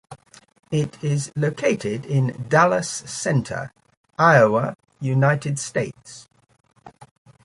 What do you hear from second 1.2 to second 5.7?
located in Dallas Center, Iowa, United